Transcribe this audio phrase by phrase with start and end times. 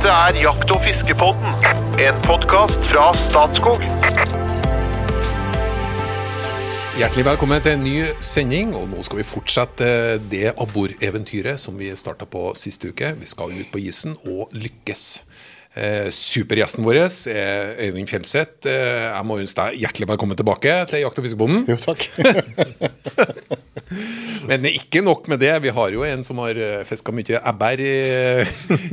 [0.00, 1.50] Dette er Jakt- og fiskepodden,
[2.00, 3.82] en podkast fra Statskog.
[6.96, 9.90] Hjertelig velkommen til en ny sending, og nå skal vi fortsette
[10.32, 13.12] det abboreventyret som vi starta på siste uke.
[13.20, 15.04] Vi skal ut på isen og lykkes.
[15.76, 18.72] Eh, supergjesten vår er Øyvind Fjelseth.
[18.72, 21.68] Eh, jeg må ønske deg hjertelig velkommen tilbake til Jakt- og fiskebonden.
[21.68, 22.08] Jo, takk.
[24.48, 25.52] Men ikke nok med det.
[25.64, 26.58] Vi har jo en som har
[26.88, 27.94] fiska mye ebber i,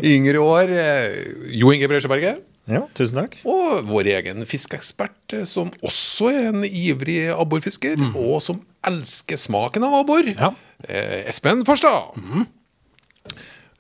[0.02, 0.72] i yngre år.
[0.74, 1.18] Eh,
[1.60, 2.44] Jo Inge Bresjeberget.
[2.68, 3.38] Ja, tusen takk.
[3.48, 9.86] Og vår egen fiskeekspert, eh, som også er en ivrig abborfisker, og som elsker smaken
[9.88, 10.28] av abbor.
[10.34, 10.50] Ja.
[10.84, 12.18] Eh, Espen Farstad.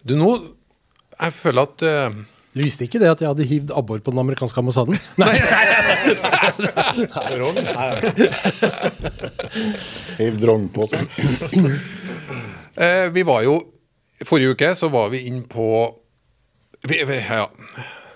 [0.07, 0.29] Du, nå
[1.17, 2.17] Jeg føler at eh,
[2.57, 4.97] Du visste ikke det at jeg hadde hivd abbor på den amerikanske ambassaden?
[5.21, 5.97] Nei, nei, nei.
[10.17, 11.05] Hiv drong på seg.
[12.85, 13.59] eh, Vi var jo
[14.25, 15.67] Forrige uke så var vi inn på
[16.89, 17.43] vi, vi, Ja,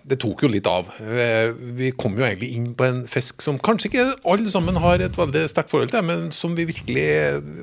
[0.08, 0.90] det tok jo litt av.
[0.98, 5.04] Eh, Vi kom jo egentlig inn på en fisk som kanskje ikke alle sammen har
[5.05, 7.05] et veldig sterkt forhold til, men som vi virkelig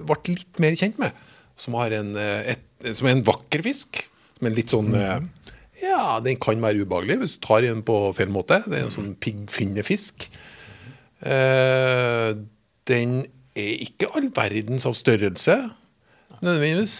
[0.06, 1.16] ble litt mer kjent med.
[1.58, 2.62] Som, har en, eh, et,
[2.94, 4.05] som er en vakker fisk,
[4.44, 5.19] men litt sånn eh,
[5.83, 8.62] Ja, den kan være ubehagelig hvis du tar i den på feil måte.
[8.67, 10.29] Det er en sånn piggfinnefisk.
[11.23, 12.33] Eh,
[12.89, 13.15] den
[13.59, 15.56] er ikke all verdens av størrelse,
[16.43, 16.97] nødvendigvis.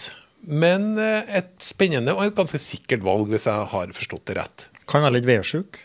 [0.49, 4.67] Men eh, et spennende og et ganske sikkert valg, hvis jeg har forstått det rett.
[4.89, 5.79] Kan være litt værsjuk.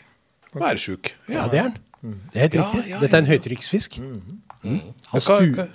[0.55, 1.11] Værsjuk.
[1.31, 2.19] ja, det er den.
[2.31, 2.89] Det er helt Ja, riktig.
[2.91, 3.97] ja, Dette er en høytrykksfisk.
[3.99, 4.37] Mm.
[4.63, 4.81] Han,
[5.25, 5.65] hva,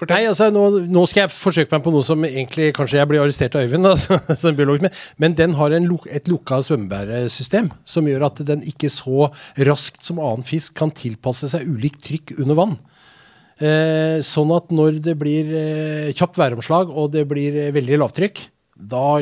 [0.00, 0.16] fortell.
[0.18, 3.22] Nei, altså, nå, nå skal jeg forsøke meg på noe som egentlig kanskje jeg blir
[3.22, 7.70] arrestert av Øyvind, altså, som biolog, men, men den har en, luk- et lukka svømmebæresystem
[7.84, 9.28] som gjør at den ikke så
[9.70, 12.78] raskt som annen fisk kan tilpasse seg ulikt trykk under vann.
[13.60, 18.40] Eh, sånn at når det blir eh, kjapt væromslag og det blir eh, veldig lavtrykk,
[18.80, 19.18] da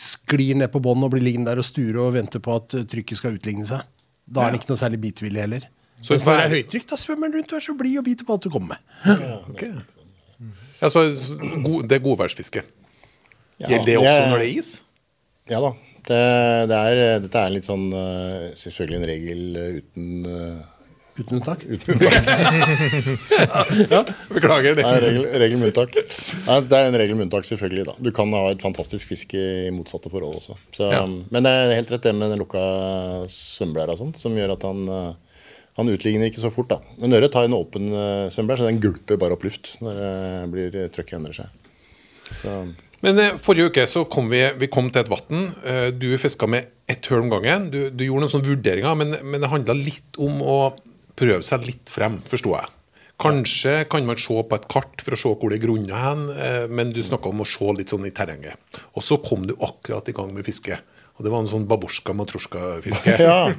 [0.00, 2.78] sklir den ned på bånn og blir liggende der og sture og vente på at
[2.78, 3.84] eh, trykket skal utligne seg.
[4.24, 5.66] Da er den ikke noe særlig bitvillig heller.
[6.00, 8.26] Så hvis det er høytrykk, da svømmer den rundt og er så blid og biter
[8.28, 8.88] på alt du kommer med.
[9.04, 9.68] Ja, så,
[10.92, 11.06] så
[11.64, 12.62] god, det er godværsfiske.
[13.60, 14.70] Ja, Gjelder det det også er- når det er is?
[15.50, 15.70] Ja da.
[16.04, 16.20] Det,
[16.68, 20.58] det er, dette er litt sånn eh, Selvfølgelig en regel eh, uten eh,
[21.16, 21.62] Uten unntak.
[21.70, 22.14] Uten unntak.
[24.34, 24.84] Beklager det.
[24.84, 25.94] Er regel, regel med unntak.
[26.48, 27.84] Nei, det er en regel med unntak, selvfølgelig.
[27.88, 27.94] da.
[28.02, 30.56] Du kan ha et fantastisk fiske i motsatte forhold også.
[30.74, 31.04] Så, Ja.
[31.06, 32.64] Men det er helt rett det med den lukka
[33.30, 34.84] svømmeblæra som gjør at han
[35.74, 36.70] han utligner ikke så fort.
[36.70, 36.96] da.
[37.02, 40.00] Men ørret tar en åpen uh, svømmeblær, så den gulper bare opp luft når
[40.52, 41.60] blir trøkket endrer seg.
[42.40, 42.52] Så
[43.04, 45.50] Men eh, forrige uke så kom vi, vi kom til et vann.
[45.66, 47.68] Eh, du fiska med ett høl om gangen.
[47.72, 50.58] Du, du gjorde noen sånne vurderinger, men, men det handla litt om å
[51.18, 52.72] prøve seg litt frem, forsto jeg.
[53.20, 56.24] Kanskje kan man se på et kart for å se hvor det er grunner hen,
[56.34, 58.58] eh, men du snakka om å se litt sånn i terrenget.
[58.96, 60.80] Og så kom du akkurat i gang med fiske.
[61.14, 63.12] Og det var en sånn babusjka matrosjka-fiske.
[63.22, 63.52] Ja.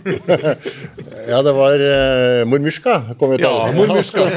[1.30, 2.96] ja, det var uh, mormusjka.
[3.20, 3.32] kom.
[3.40, 4.26] Ja, mormusjka.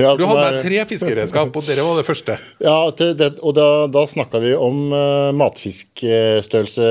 [0.00, 2.38] Ja, Du hadde med tre fiskeredskap, og dere var det første.
[2.64, 6.88] Ja, det, og da, da snakka vi om uh, matfiskstørrelse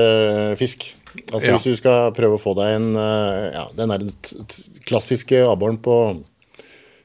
[0.60, 0.86] fisk.
[1.32, 1.56] Altså.
[1.56, 4.38] Hvis du skal prøve å få deg en uh, ja, Den er t-
[4.86, 5.96] klassiske abboren på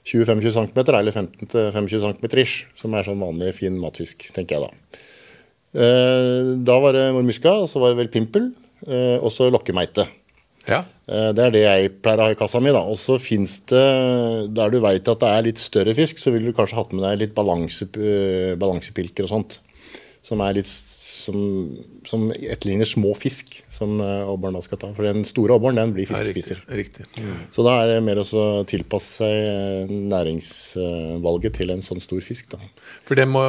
[0.06, 4.72] 20-25 cm, eller 15-25 cm ish, som er sånn vanlig fin matfisk, tenker jeg da.
[5.74, 8.52] Eh, da var det mormuska, og så var det vel pimpel,
[8.86, 10.06] eh, og så lokkemeite.
[10.70, 10.84] Ja.
[11.10, 12.72] Eh, Det er det jeg pleier å ha i kassa mi.
[12.72, 12.84] da.
[12.86, 16.46] Og så fins det, der du veit at det er litt større fisk, så ville
[16.46, 17.88] du kanskje hatt med deg litt balanse,
[18.58, 19.60] balansepilker og sånt.
[20.24, 20.68] Som er litt
[21.24, 21.36] som,
[22.06, 24.90] som etterligner små fisk, som abboren da skal ta.
[24.94, 27.06] For den store abboren, den blir Ja, riktig, Riktig.
[27.18, 27.48] Mm.
[27.52, 32.50] Så da er det mer å tilpasse seg næringsvalget til en sånn stor fisk.
[32.52, 32.60] da.
[33.08, 33.40] For det må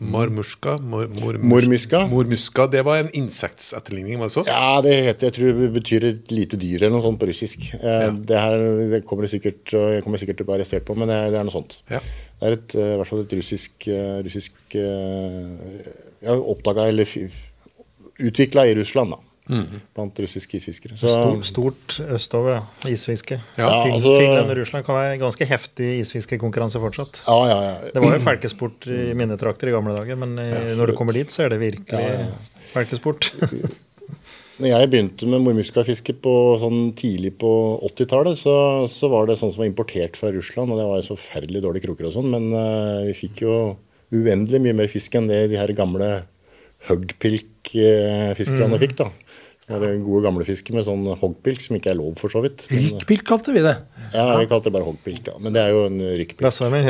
[0.00, 0.78] Marmurska?
[0.80, 2.06] Mor, mor, Mormuska?
[2.08, 4.44] Mormuska, Det var en insektetterligning, var det så?
[4.48, 7.66] Ja, det heter, jeg tror det betyr et lite dyr eller noe sånt på russisk.
[7.76, 8.56] Eh, Det her
[8.94, 11.38] det kommer jeg sikkert, jeg kommer sikkert til å bli arrestert på, men det det
[11.40, 11.82] er noe sånt.
[11.92, 12.00] Ja.
[12.40, 14.52] Det er et, eh, i hvert fall et russisk, eh, russisk
[16.26, 17.06] oppdaga eller
[18.20, 19.18] utvikla i Russland, da.
[19.96, 20.96] Blant russiske isfiskere.
[21.00, 22.90] Så, Stort, stort østover, ja.
[22.90, 23.40] Isfiske.
[23.58, 27.20] Ja, Finland, altså- Finland og Russland kan være ganske heftig isfiskekonkurranse fortsatt.
[27.26, 27.74] ja, ja, ja.
[27.94, 31.12] Det var jo felkesport i mine trakter i gamle dager, men ja, når du kommer
[31.12, 32.32] dit, så er det virkelig
[32.72, 33.32] felkesport.
[34.60, 36.14] Når jeg begynte med mormuskafiske
[36.60, 37.50] sånn tidlig på
[37.88, 38.56] 80-tallet, så,
[38.92, 41.62] så var det sånn som var importert fra Russland, og det var jo så forferdelig
[41.64, 43.54] dårlige kroker og sånn, men uh, vi fikk jo
[44.12, 46.10] uendelig mye mer fisk enn det de her gamle
[46.88, 49.10] huggpilk-fiskerne fikk, da.
[49.70, 52.64] Det var gode gamle fisker med sånn hoggpilk, som ikke er lov for så vidt.
[52.72, 53.76] Men, kalte vi det.
[54.16, 55.36] ja, vi kalte det bare hoggpilk, ja.
[55.38, 56.42] Men det er jo en rykkpilk.
[56.42, 56.88] Bestevennen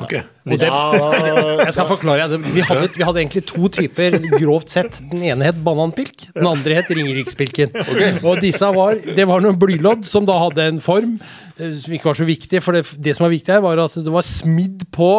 [0.00, 0.14] Ok.
[0.48, 2.46] Og det, jeg skal forklare deg.
[2.54, 4.96] Vi hadde, vi hadde egentlig to typer, grovt sett.
[5.12, 7.76] Den ene het bananpilk, den andre het ringerikspilken.
[8.24, 12.08] Og disse var, det var noen blylodd som da hadde en form eh, som ikke
[12.08, 12.62] var så viktig.
[12.64, 15.10] For det, det som var viktig her, var at det var smidd på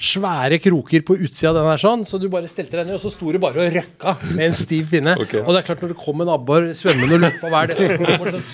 [0.00, 3.02] svære kroker på utsida av den her sånn, så du bare stelte deg ned, og
[3.02, 5.12] så sto det bare og røkka med en stiv pinne.
[5.18, 7.98] Og det er klart, når det kom en abbor svømmende og løp på hver del,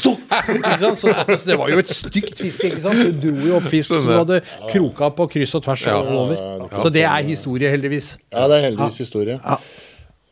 [0.01, 3.21] så det sånn, så det var jo et stygt fiske, ikke sant?
[3.23, 4.41] Du dro jo opp fisk som du hadde
[4.73, 5.99] kroka på kryss og tvers Ja.
[6.01, 6.37] over.
[6.81, 8.15] Så det er historie, heldigvis.
[8.33, 9.37] ja, det er heldigvis historie.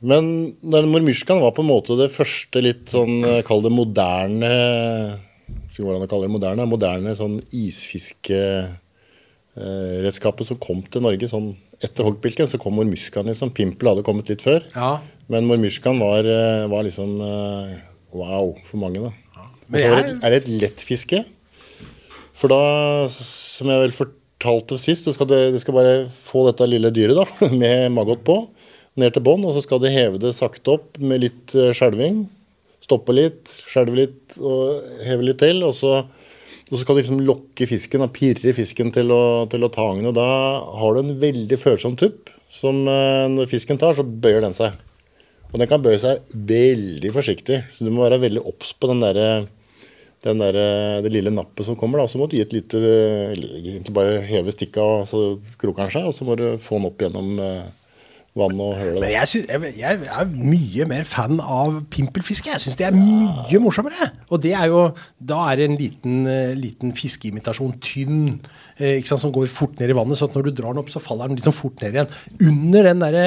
[0.04, 0.26] Men
[0.60, 4.50] den mormyrskan var på en måte det første litt sånn, eh, kall det moderne
[5.70, 11.28] Skal hvordan jeg kaller det moderne, moderne sånn isfiskeredskapet som kom til Norge.
[11.30, 11.52] sånn
[11.82, 13.26] Etter hoggpilken så kom mormyrskan.
[13.26, 13.50] Liksom.
[13.52, 14.62] Pimpel hadde kommet litt før.
[14.74, 15.00] Ja.
[15.28, 17.74] Men mormyrskan var, eh, var liksom eh,
[18.14, 19.10] wow for mange, da.
[19.68, 21.24] Men Og det, jeg- er det et lettfiske.
[22.32, 26.66] For da, som jeg vel fortalte sist, så skal det, det skal bare få dette
[26.68, 27.26] lille dyret da,
[27.62, 28.38] med maggot på,
[29.00, 32.26] ned til bånn, og så skal du heve det sakte opp med litt eh, skjelving.
[32.84, 35.62] Stoppe litt, skjelve litt og heve litt til.
[35.64, 39.64] Og så, og så skal du liksom lokke fisken og pirre fisken til å, til
[39.64, 40.12] å ta agnet.
[40.12, 40.28] Og da
[40.78, 44.76] har du en veldig følsom tupp som eh, når fisken tar, så bøyer den seg.
[45.50, 49.02] Og den kan bøye seg veldig forsiktig, så du må være veldig obs på den
[49.02, 49.52] derre den
[50.24, 50.56] der,
[51.04, 52.80] det lille nappet som kommer, da, så må du gi et lite
[53.34, 55.24] Egentlig bare heve stikka, og så
[55.60, 57.66] kroker den seg, og så må du få den opp gjennom eh,
[58.34, 59.02] vann og høle.
[59.02, 62.50] Men jeg, synes, jeg, jeg er mye mer fan av pimpelfiske.
[62.50, 64.10] Jeg syns det er mye morsommere.
[64.34, 64.88] Og det er jo
[65.18, 68.26] Da er det en liten, eh, liten fiskeimitasjon, tynn,
[68.78, 70.18] eh, ikke sant, som går fort ned i vannet.
[70.18, 72.10] Så når du drar den opp, så faller den liksom fort ned igjen.
[72.50, 73.26] Under den derre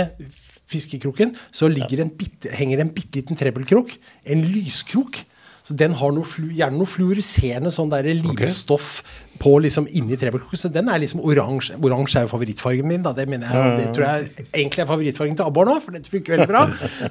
[0.68, 3.96] fiskekroken så en bitte, henger en bitte liten trebbelkrok.
[4.28, 5.24] En lyskrok.
[5.68, 9.02] Så den har noe flu, gjerne noe fluoriserende sånn der livstoff
[9.38, 10.60] på liksom inni trebbelkroken.
[10.62, 11.76] Så den er liksom oransje.
[11.84, 13.12] Oransje er jo favorittfargen min, da.
[13.18, 16.38] Det mener jeg, det tror jeg egentlig er favorittfargen til abbor nå, for dette funker
[16.38, 16.64] veldig bra.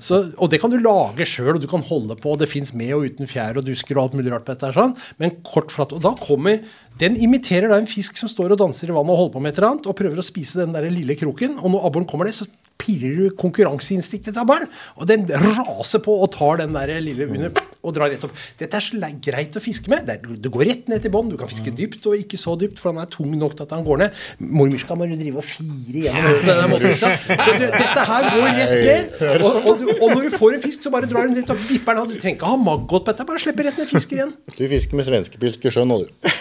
[0.02, 2.32] Så, og det kan du lage sjøl, og du kan holde på.
[2.32, 4.70] og Det fins med og uten fjær og dusker og alt mulig rart på dette
[4.70, 4.96] her sånn.
[5.22, 5.92] Men kort flatt.
[5.96, 6.64] Og da kommer
[6.96, 9.52] Den imiterer da en fisk som står og danser i vannet og holder på med
[9.52, 11.58] et eller annet, og prøver å spise den der lille kroken.
[11.60, 12.48] Og når abboren kommer det, så
[12.80, 14.68] pirrer du konkurranseinstinktet av barn.
[15.00, 18.34] Og den raser på og tar den der lille under og drar rett opp.
[18.58, 20.08] Dette er så greit å fiske med.
[20.08, 21.30] Det, går rett ned til bånn.
[21.30, 23.74] Du kan fiske dypt og ikke så dypt, for han er tung nok til at
[23.76, 24.24] han går ned.
[24.42, 26.96] Mormyrska må du drive og fire gjennom denne måten.
[26.98, 29.14] Så du, dette her går rett ned.
[29.36, 31.54] Og, og, du, og når du får en fisk, så bare drar du den rett
[31.54, 32.10] opp, vipper den av.
[32.10, 33.28] Du trenger ikke ha maggot på dette.
[33.30, 34.34] Bare slipper rett ned fisker igjen.
[34.56, 36.35] Du fisker med svenskepilsk i sjøen nå, du.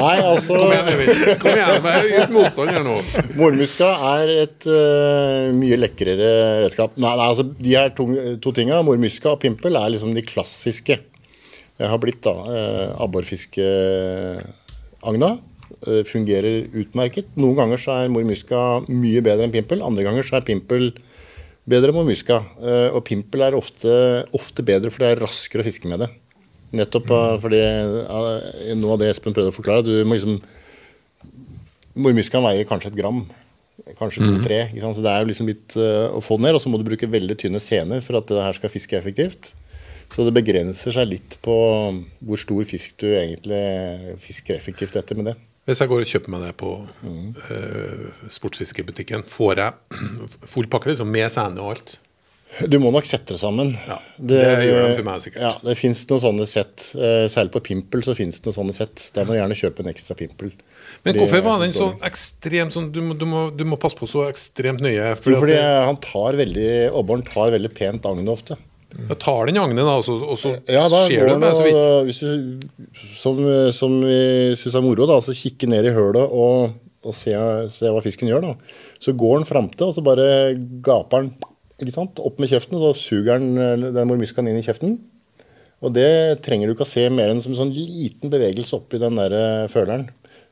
[0.00, 0.86] Nei, altså Kom igjen.
[1.40, 2.96] Kom igjen, vær motstand her nå.
[3.38, 6.30] Mormuska er et uh, mye lekrere
[6.64, 6.90] redskap.
[7.00, 8.04] Nei, nei altså De her to,
[8.42, 10.96] to tinga, mormuska og pimpel, er liksom de klassiske.
[11.80, 15.30] Det har blitt da uh, abborfiskeagna.
[15.80, 17.26] Uh, fungerer utmerket.
[17.40, 18.58] Noen ganger så er mormuska
[18.88, 19.78] mye bedre enn pimpel.
[19.86, 20.82] Andre ganger så er pimpel
[21.70, 22.36] bedre enn mormuska.
[22.60, 23.92] Uh, og pimpel er ofte,
[24.36, 26.10] ofte bedre, for det er raskere å fiske med det.
[26.76, 30.40] Nettopp uh, fordi uh, noe av det Espen prøvde å forklare, at du må liksom
[32.00, 33.24] Mormuskan veier kanskje et gram.
[33.98, 34.60] Kanskje to-tre.
[34.78, 36.56] Så det er jo liksom litt uh, å få det ned.
[36.56, 39.50] Og så må du bruke veldig tynne sener for at det her skal fiske effektivt.
[40.10, 41.54] Så det begrenser seg litt på
[42.26, 45.36] hvor stor fisk du egentlig fisker effektivt etter med det.
[45.68, 46.70] Hvis jeg går og kjøper meg det på
[47.54, 50.00] eh, sportsfiskebutikken, får jeg
[50.54, 51.92] full pakke liksom, med sene og alt?
[52.68, 53.70] Du må nok sette det sammen.
[53.86, 55.40] Ja, det gjør de for meg sikkert.
[55.44, 56.88] Ja, Det fins noen sånne sett.
[56.98, 59.04] Eh, Særlig på pimpel så fins det noen sånne sett.
[59.14, 60.50] Der må du gjerne kjøpe en ekstra pimpel.
[61.06, 64.08] Men hvorfor var den så ekstremt sånn du må, du, må, du må passe på
[64.10, 65.12] så ekstremt nøye?
[65.14, 68.58] Jo, fordi det- han tar veldig Abboren tar veldig pent agnet ofte.
[68.90, 71.62] Jeg tar den agnet, da, og så, og så Ja, da skjer det bare så
[71.62, 72.08] vidt.
[72.10, 72.58] hvis du,
[73.14, 73.38] som,
[73.72, 76.74] som vi syns er moro, da, så kikke ned i hølet og,
[77.06, 77.30] og se,
[77.70, 78.42] se hva fisken gjør.
[78.42, 78.54] da.
[78.98, 81.30] Så går han fram til, og så bare gaper han
[81.88, 82.20] ikke sant?
[82.20, 84.98] opp med kjeften, og så suger eh, den mormuskaen inn i kjeften.
[85.80, 88.98] Og det trenger du ikke å se mer enn som en sånn liten bevegelse oppi
[89.00, 90.10] den der eh, føleren.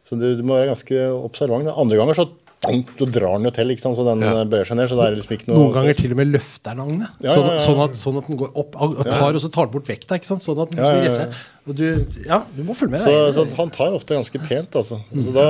[0.09, 1.69] Så du, du må være ganske observant.
[1.69, 2.25] Andre ganger så,
[2.65, 3.99] så drar den jo til, ikke sant?
[3.99, 4.31] så den Ja.
[4.41, 4.89] eh, bøyer seg ned.
[4.89, 7.21] så det er liksom ikke noe Noen ganger til og med løfter den agnet.
[7.27, 7.65] Ja, sånn, ja, ja.
[7.67, 10.17] sånn, at, sånn at den går opp og tar, og så tar den bort vekta.
[10.17, 10.47] ikke sant?
[10.49, 11.29] Sånn at den Ja, ja, ja.
[11.69, 11.85] Og du,
[12.25, 13.05] ja, du må følge med.
[13.05, 15.03] Så, så han tar ofte ganske pent, altså.
[15.13, 15.45] Så da,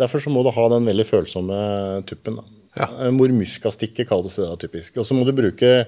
[0.00, 1.60] derfor så må du ha den veldig følsomme
[2.08, 2.40] tuppen.
[2.40, 2.48] da.
[2.76, 2.88] Ja.
[3.06, 4.96] Eh, Mormuskastikke kalles det da typisk.
[5.00, 5.86] Og så må du bruke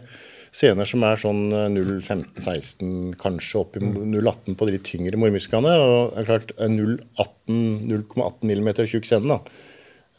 [0.50, 5.74] scener som er sånn eh, 0,15-16, kanskje opp i 0,18 på de litt tyngre mormuskene.
[5.82, 9.40] Og det er klart eh, 0,18 0,18 mm tjukk scene, da.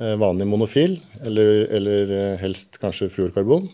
[0.02, 3.68] Eh, Vanlig monofil, eller, eller eh, helst kanskje fluorkarbon.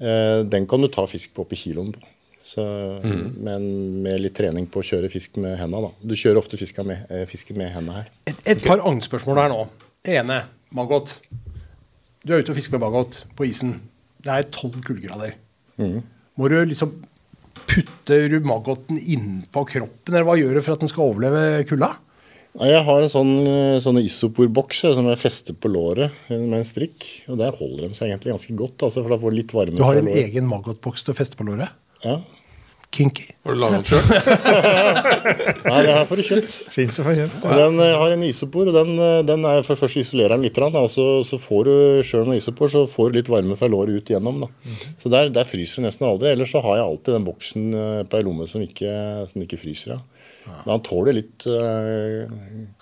[0.00, 2.02] Eh, Den kan du ta fisk på opp i kiloen på.
[2.44, 2.60] Så,
[3.40, 3.62] Men
[4.04, 5.78] med litt trening på å kjøre fisk med henda.
[5.86, 5.88] da.
[6.04, 8.10] Du kjører ofte fiska med, eh, fiske med henda her.
[8.28, 9.62] Et, et par agnspørsmål her nå.
[10.12, 10.42] ene,
[10.76, 11.14] maggot.
[12.24, 13.76] Du er ute og fisker med baggot på isen.
[14.24, 15.36] Det er tolv kuldegrader.
[16.34, 16.94] Må du liksom
[17.68, 21.92] putte du maggoten innpå kroppen, eller hva gjør du for at den skal overleve kulda?
[22.54, 23.32] Jeg har en sånn,
[23.82, 27.02] sånn isoporboks eh, som jeg fester på låret med en strikk.
[27.26, 29.74] Og der holder de seg egentlig ganske godt, altså, for da får litt varme.
[29.74, 31.74] Du har en egen maggotboks til å feste på låret.
[32.04, 32.20] Ja.
[32.94, 33.26] Kinky.
[33.44, 34.04] Har du laga den sjøl?
[35.68, 36.56] Nei, det her får du kjøpt.
[36.74, 40.46] Fins Den eh, har en isopor, og den, eh, den er for først isolerer den
[40.46, 40.58] litt.
[40.64, 41.74] og så, så får du,
[42.06, 44.44] selv med isopor, så får du litt varme fra låret ut igjennom.
[44.46, 44.76] Da.
[45.02, 46.32] Så der, der fryser du nesten aldri.
[46.32, 48.92] Ellers så har jeg alltid den boksen eh, på ei lomme som ikke,
[49.30, 49.96] som ikke fryser.
[49.96, 50.02] Ja.
[50.62, 52.30] Men han tåler litt eh,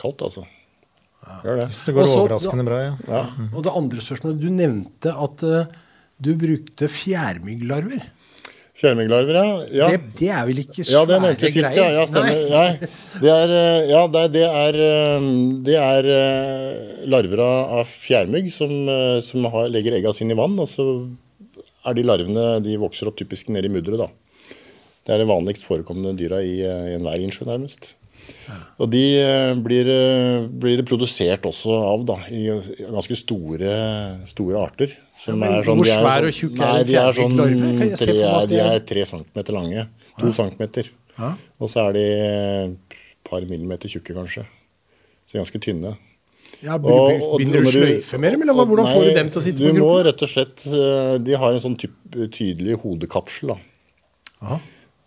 [0.00, 0.45] kaldt, altså.
[1.42, 1.69] Gjør det.
[1.71, 2.95] Det går Også, overraskende bra, ja.
[3.07, 3.23] Ja.
[3.52, 5.76] Og det andre spørsmålet Du nevnte at uh,
[6.23, 8.02] du brukte fjærmygglarver.
[8.82, 9.50] Fjærmygglarver, ja.
[9.78, 9.88] ja.
[9.92, 11.84] Det, det er vel ikke svære Ja, det nevnte vi sist, ja.
[11.94, 12.40] ja stemmer.
[12.50, 12.62] Nei.
[12.72, 12.88] Nei,
[13.22, 15.26] det er, eh, ja, det er, det er, eh,
[15.68, 18.74] det er eh, larver av fjærmygg som,
[19.22, 20.58] som har, legger egga sine i vann.
[20.58, 20.88] Og så
[21.86, 24.02] er de larvene de vokser opp typisk nede i mudderet.
[24.02, 24.56] da.
[25.06, 27.94] Det er det vanligst forekommende dyra i, i enhver innsjø, nærmest.
[28.82, 32.46] Og de eh, blir, eh, blir produsert også av da, i
[32.82, 33.74] ganske store,
[34.28, 34.94] store arter.
[35.22, 37.12] Som Ja, men sånn, hvor er svær sånn- og tjukk er Nei, en de er
[37.18, 37.36] sånn
[37.96, 39.88] se tre, de er- tre centimeter lange.
[40.18, 40.90] To centimeter.
[41.18, 41.34] Ja.
[41.60, 42.06] Og så er de
[42.72, 42.96] et
[43.28, 44.44] par millimeter tjukke, kanskje.
[45.30, 45.96] Så ganske tynne.
[46.62, 49.72] Ja, begynner du sløyfe mer, eller hvordan hvordan får du dem til å sitte du
[49.72, 51.94] på må rett og slett eh, De har en sånn typ,
[52.30, 53.56] tydelig hodekapsel, da.
[54.42, 54.60] Aha.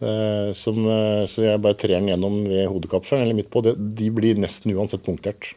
[0.04, 3.64] Eh, som, eh, så jeg bare trer den gjennom ved hodekapselen eller midt på.
[3.64, 5.54] Det, de blir nesten uansett punktert.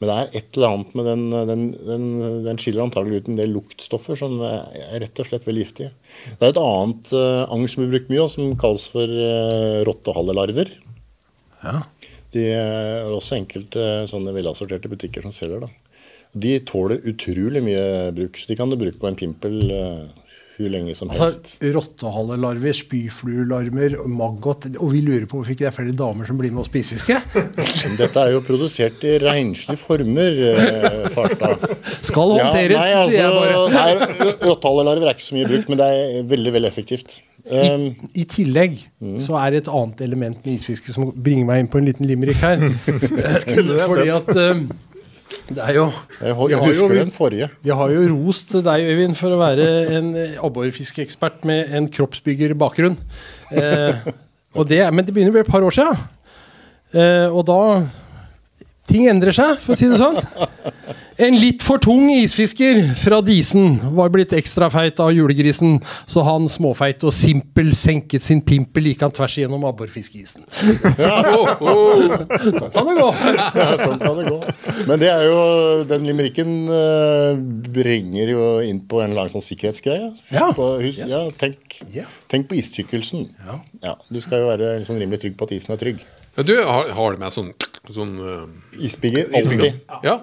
[0.00, 2.04] Men det er et eller annet med den Den, den,
[2.46, 5.90] den skiller antagelig ut en del luktstoffer som er rett og slett veldig giftige.
[6.38, 10.72] Det er et annet uh, agn som blir brukt mye, som kalles for uh, rottehallelarver.
[11.60, 11.82] Ja.
[12.32, 15.66] Det er også enkelte sånne velassorterte butikker som selger.
[15.66, 16.00] da.
[16.32, 17.84] De tåler utrolig mye
[18.16, 20.29] bruk, så de kan du bruke på en pimpel uh,
[20.60, 21.22] hvor lenge som helst.
[21.24, 26.38] Altså, Rottehalelarver, spyfluelarmer, maggot Og vi lurer på hvorfor ikke det er flere damer som
[26.40, 27.16] blir med og spisefiske?
[27.98, 31.64] Dette er jo produsert i renslige former, eh, Farstad.
[32.06, 34.36] Skal håndteres, nei, sier jeg bare.
[34.46, 37.18] Rottehalelarver er ikke så mye brukt, men det er veldig veldig effektivt.
[37.50, 39.14] Um, I tillegg Mm.
[39.24, 42.04] så er det et annet element med isfiske som bringer meg inn på en liten
[42.04, 42.60] limerick her.
[43.88, 44.60] Fordi at eh,
[45.50, 45.86] det er jo
[46.20, 47.48] jeg jeg har jo- husker den forrige.
[47.62, 49.66] Vi har jo rost deg, Øyvind, for å være
[49.98, 50.10] en
[50.46, 52.96] abborfiskeekspert med en kroppsbyggerbakgrunn.
[53.52, 53.94] Eh,
[54.54, 55.98] og det, men det begynner å bli et par år siden.
[56.94, 57.58] Eh, og da
[58.90, 60.18] Ting endrer seg, for å si det sånn.
[61.20, 65.74] En litt for tung isfisker fra Disen var blitt ekstra feit av julegrisen,
[66.08, 70.46] så han småfeit og simpel senket sin pimpel like han tvers igjennom abborfiskeisen.
[70.48, 71.60] Sånn
[72.72, 73.10] kan det gå.
[73.60, 74.38] Ja, sånn kan det gå.
[74.88, 75.36] Men det er jo,
[75.90, 77.36] den limericken eh,
[77.76, 80.08] bringer jo inn på en lang sånn sikkerhetsgreie.
[80.32, 80.48] Ja.
[80.56, 82.06] På, hus, ja, tenk, Ja.
[82.32, 83.28] tenk på istykkelsen.
[83.84, 83.94] Ja.
[84.08, 86.00] du skal jo være liksom rimelig trygg på at isen er trygg.
[86.36, 87.48] Ja, du har, har du med sånn,
[87.90, 88.44] sånn uh,
[88.78, 89.32] isbygger?
[89.34, 89.80] alltid.
[90.06, 90.14] Ja.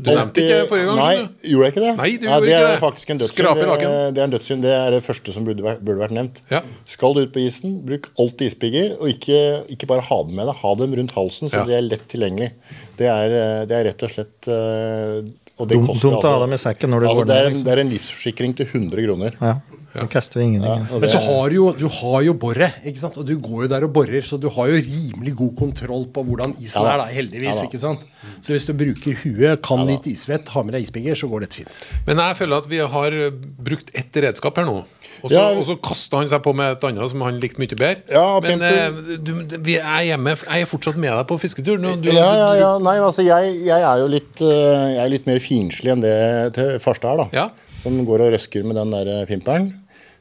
[0.00, 0.96] Du nevnte ikke forrige gang.
[0.98, 1.48] Nei, skjønner du.
[1.50, 1.90] gjorde jeg ikke det?
[1.98, 2.80] Nei, du Nei, gjorde det ikke er det.
[2.84, 3.36] faktisk en dødssynd.
[3.38, 3.92] Skrape Det, laken.
[4.16, 4.64] det er en dødssynd.
[4.64, 6.40] Det er det første som burde vært, burde vært nevnt.
[6.50, 6.62] Ja.
[6.96, 9.38] Skal du ut på isen, bruk alltid isbigger, og ikke,
[9.76, 10.58] ikke bare ha dem med deg.
[10.64, 11.64] Ha dem rundt halsen, så Ja.
[11.68, 12.50] de er lett tilgjengelig.
[12.98, 15.22] Det er, eh, det er rett og slett eh,
[15.60, 17.36] og det Dumt- koster dumt å ha dem i sekken når du altså, går det,
[17.36, 17.64] er en, liksom.
[17.68, 19.36] det er en livsforsikring til 100 kroner.
[19.38, 19.54] Ja.
[19.94, 20.86] Da kaster vi ingenting.
[20.90, 23.18] Ja, Men så har du jo, du har jo boret, ikke sant?
[23.20, 26.24] og du går jo der og borer, så du har jo rimelig god kontroll på
[26.26, 26.94] hvordan isen Ja da.
[26.94, 27.52] er, da, heldigvis.
[27.52, 27.68] Ja da.
[27.68, 28.02] ikke sant?
[28.42, 31.60] Så hvis du bruker huet, kan litt isvett, har med deg isbigger, så går dette
[31.62, 31.80] fint.
[32.08, 33.28] Men jeg føler at vi har uh,
[33.70, 34.80] brukt ett redskap her nå.
[35.24, 35.44] Og så, Ja.
[35.56, 38.02] og så kasta han seg på med et annet som han likte mye bedre.
[38.12, 39.30] Ja, Men eh, du,
[39.64, 41.78] vi er hjemme, jeg er fortsatt med deg på fisketur.
[41.80, 42.72] Nå, du, ja, ja, ja.
[42.82, 46.16] Nei, altså, jeg, jeg er jo litt, eh, jeg er litt mer finslig enn det
[46.58, 47.28] til Farstad er, da.
[47.32, 47.46] Ja.
[47.80, 49.70] Som går og røsker med den der eh, pimpelen.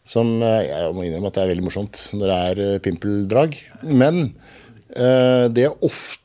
[0.04, 3.58] Som eh, jeg må innrømme at det er veldig morsomt når det er eh, pimpeldrag.
[3.88, 4.26] Men
[4.92, 6.20] eh, det jeg ofte,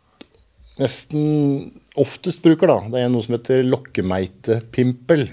[0.79, 1.23] nesten
[1.99, 5.29] oftest bruker, da, det er noe som heter lokkemeitepimpel.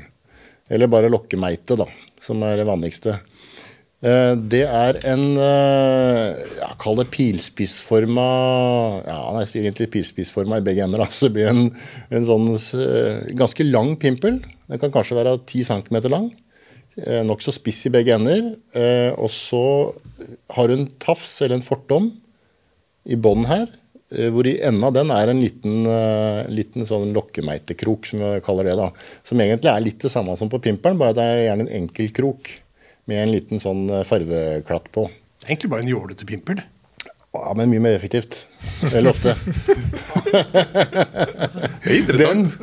[0.73, 1.85] Eller bare lokkemeite, da,
[2.21, 3.19] som er det vanligste.
[4.05, 8.25] Det er en ja, Kall det pilspissforma
[9.07, 11.01] Ja, han egentlig pilspissforma i begge ender.
[11.01, 11.07] Da.
[11.13, 11.69] Så det blir en,
[12.13, 12.51] en sånn
[13.39, 14.41] ganske lang pimpel.
[14.69, 16.27] Den kan kanskje være 10 cm lang.
[17.03, 18.53] Eh, Nokså spiss i begge ender.
[18.73, 19.61] Eh, Og så
[20.55, 22.11] har hun tafs, eller en fortom,
[23.05, 23.67] i bånn her.
[24.15, 25.83] eh, Hvor i enden av den er en liten,
[26.49, 28.75] liten sånn lokkemeitekrok, som vi kaller det.
[28.77, 28.91] da.
[29.23, 32.11] Som egentlig er litt det samme som på pimpelen, bare det er gjerne en enkel
[32.13, 32.51] krok
[33.07, 35.07] med en liten sånn farveklatt på.
[35.41, 36.63] Det er egentlig bare en jålete pimpel.
[37.35, 38.45] Ja, men mye mer effektivt.
[38.81, 39.35] Veldig ofte.
[41.85, 42.55] Det er interessant.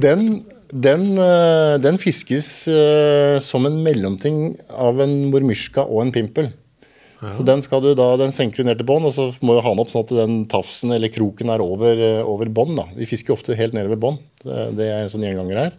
[0.00, 0.22] den,
[0.72, 6.48] den, eh, den fiskes eh, som en mellomting av en mormyrska og en pimpel.
[7.22, 9.62] Så Den skal du da, den senker du ned til bånn, og så må du
[9.62, 12.80] ha den opp sånn at den tafsen eller kroken er over, eh, over bånn.
[12.96, 14.18] Vi fisker ofte helt nede ved bånn.
[14.42, 15.76] Det, det er en sånn gjenganger her.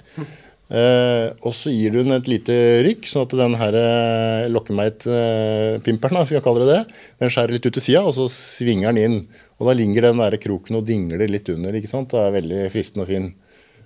[0.74, 2.56] Eh, og så gir du den et lite
[2.88, 6.80] rykk, sånn at den her eh, lokkemeit-pimperen, det det,
[7.20, 9.20] den skjærer litt ut til sida, og så svinger den inn.
[9.60, 11.76] Og da ligger den der kroken og dingler litt under.
[11.76, 12.16] ikke sant?
[12.16, 13.34] Det er veldig fristende og fin.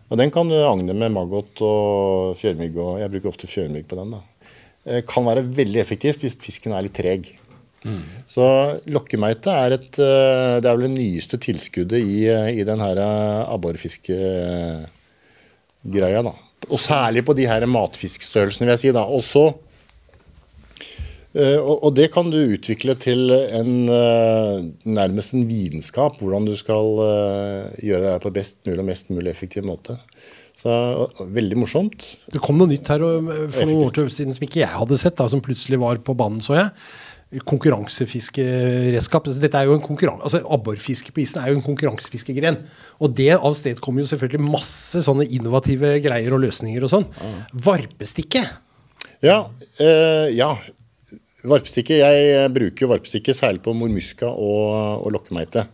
[0.07, 3.97] Og den kan du agne med maggot og fjørmygg, og jeg bruker ofte fjørmygg på
[3.99, 4.15] den.
[4.15, 4.21] da.
[4.87, 7.33] Eh, kan være veldig effektivt hvis fisken er litt treg.
[8.27, 8.43] Så
[8.91, 12.25] lokkemeite er et eh, Det er vel det nyeste tilskuddet i,
[12.59, 14.87] i den her eh, abborfiskegreia,
[16.25, 16.33] da.
[16.67, 18.91] Og særlig på de her matfiskstørrelsene, vil jeg si.
[18.95, 19.03] da.
[19.05, 19.45] Og så
[21.35, 27.01] og, og det kan du utvikle til en eh, nærmest en vitenskap, hvordan du skal
[27.03, 29.99] eh, gjøre det på best mulig og mest mulig effektiv måte.
[30.57, 30.71] Så
[31.35, 32.07] Veldig morsomt.
[32.33, 34.97] Det kom noe nytt her og, eh, for noen år siden som ikke jeg hadde
[34.97, 36.71] sett, da, som plutselig var på banen, så jeg.
[37.43, 39.27] Konkurransefiskeredskap.
[39.27, 42.61] Altså, Dette er jo en konkurran altså Abborfiske på isen er jo en konkurransefiskegren.
[43.03, 47.05] Og det avstedkommer jo selvfølgelig masse sånne innovative greier og løsninger og sånn.
[47.67, 48.45] Varpestikke.
[49.25, 49.41] Ja.
[49.83, 50.53] eh, ja.
[51.47, 51.97] Varpestikke.
[52.01, 55.65] Jeg bruker varpstikke særlig på mormuska og, og lokkemeite.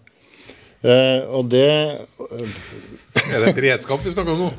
[0.84, 4.50] Uh, og det Er det et redskap vi snakker om nå?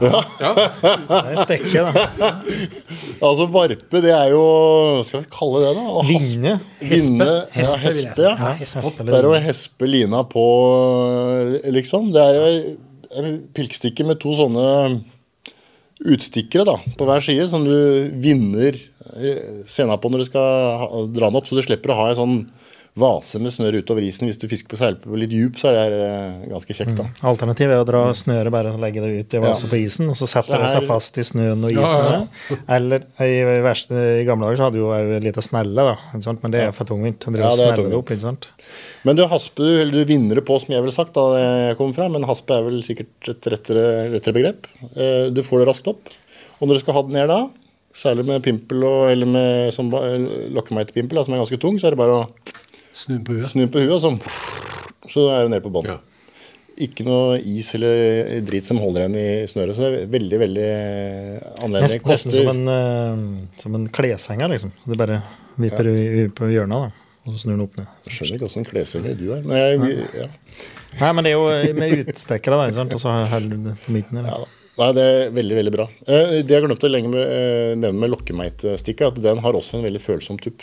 [0.41, 0.53] Ja.
[0.57, 2.31] Det er stekke, da.
[3.29, 5.85] Altså varpe, det er jo Hva skal vi kalle det, da?
[5.85, 7.29] Å has- Vinne, Hespe.
[7.59, 8.33] Hespe, ja, hespe, ja.
[8.41, 9.05] Ja, hespe.
[9.05, 10.47] Det er å hespe lina på,
[11.77, 12.09] liksom.
[12.17, 14.65] Det er jo pilkstikke med to sånne
[16.05, 18.77] utstikkere da, på hver side, som du vinner
[19.71, 22.39] senere på når du skal dra den opp, så du slipper å ha en sånn
[22.95, 24.29] vase med snøre utover isen.
[24.29, 26.93] Hvis du fisker på seil på litt djup, så er det eh, ganske kjekt.
[27.01, 27.07] da.
[27.27, 29.71] Alternativet er å dra snøret bare og legge det ut i vase Ja.
[29.73, 32.05] på isen, og så setter Så det seg fast i snøen og Ja, isen.
[32.07, 32.21] ja,
[32.55, 32.61] der.
[32.77, 33.33] Eller i,
[33.67, 36.43] verste, i gamle dager så hadde jo ei lita snelle, da, ikke sant?
[36.45, 37.19] men det er for tungvint.
[37.27, 37.99] å drive Ja, det er tungvint.
[37.99, 38.47] opp, ikke sant?
[39.05, 41.93] Men du hasper, eller du vinner det på, som jeg ville sagt da jeg kom
[41.93, 44.67] fra, men haspe er vel sikkert et rettere, rettere begrep.
[44.95, 46.15] Eh, Du får det raskt opp.
[46.63, 47.49] Og når du skal ha den ned da,
[47.93, 51.99] særlig med pimpel og, eller med som lokkemeitepimpel, som er ganske tung, så er det
[51.99, 52.29] bare å
[52.95, 53.51] Snu på huet.
[53.51, 54.13] snu på huet, og så,
[55.11, 55.89] så er du nede på bånn.
[55.91, 55.99] Ja.
[56.85, 60.69] Ikke noe is eller drit som holder igjen i snøret, så det er veldig, veldig
[61.63, 62.01] annerledes.
[62.01, 64.73] Nesten, nesten som en, eh, som en kleshenger, liksom.
[64.87, 65.21] Du bare
[65.61, 66.27] vipper ja.
[66.35, 67.93] på hjørnet, da, og så snur den opp ned.
[68.09, 70.29] Jeg skjønner ikke åssen kleshenger du er, men jeg, ja.
[70.99, 72.95] Nei, men det er jo med utstikkere, da, ikke sant?
[72.99, 74.19] og så holder du det på midten.
[74.19, 74.47] Ja, Eller?
[74.47, 74.61] da.
[74.75, 75.85] Nei, det er veldig veldig bra.
[76.03, 79.79] Eh, Det jeg glemte å med, eh, nevne med lokkemeitestikket, er at den har også
[79.79, 80.63] en veldig følsom tupp.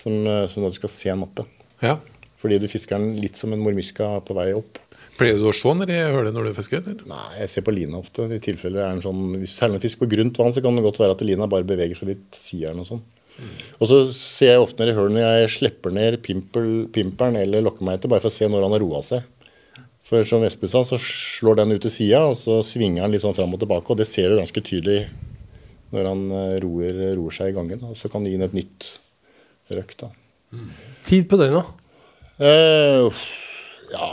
[0.00, 1.60] Som, eh, som når du skal se nappet.
[1.84, 1.98] ja.
[2.40, 4.78] Fordi du fisker den litt som en mormyska på vei opp.
[5.18, 6.80] Pleier du å se når hølet hører det når du fisker?
[6.80, 7.02] Eller?
[7.10, 8.24] Nei, jeg ser på lina ofte.
[8.32, 10.84] I tilfelle er den sånn, hvis når du fisker på grunt vann, så kan det
[10.86, 13.02] godt være at lina bare beveger seg litt sideren og sånn.
[13.80, 17.66] Og så ser jeg ofte ned i hølet når jeg slipper ned pimpel, pimperen eller
[17.68, 19.28] lokkemeite, bare for å se når han har roa seg.
[20.10, 23.22] For som Espen sa, så slår den ut til sida, og så svinger han litt
[23.24, 23.92] sånn fram og tilbake.
[23.92, 25.04] Og det ser du ganske tydelig
[25.92, 27.84] når han eh, roer, roer seg i gangen.
[27.86, 28.88] Og så kan du gi inn et nytt
[29.78, 30.02] røkt.
[30.02, 30.10] da.
[31.06, 31.68] Tid på døgnet.
[32.40, 33.22] Eh,
[33.92, 34.08] ja,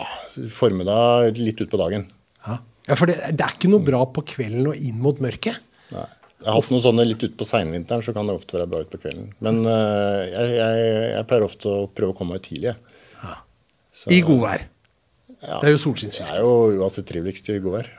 [0.54, 2.06] formiddag litt utpå dagen.
[2.46, 2.58] Ja.
[2.90, 5.58] ja, for det, det er ikke noe bra på kvelden og inn mot mørket.
[5.96, 6.06] Nei.
[6.38, 9.00] Jeg har hatt noen sånne litt utpå seinvinteren, så kan det ofte være bra utpå
[9.02, 9.32] kvelden.
[9.42, 10.84] Men eh, jeg, jeg,
[11.16, 12.76] jeg pleier ofte å prøve å komme meg ut tidlig.
[13.24, 13.34] Ja.
[13.98, 14.68] Så- I godvær.
[15.38, 15.58] Ja.
[15.62, 17.90] Det er jo Det er jo uansett triveligst i godvær.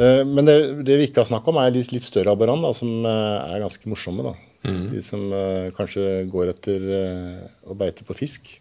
[0.00, 2.70] Eh, Men det, det vi ikke har snakk om, er litt, litt større abborran, da,
[2.76, 4.24] som eh, er ganske morsomme.
[4.24, 4.34] da.
[4.92, 8.52] De som uh, kanskje går etter uh, å beite på fisk.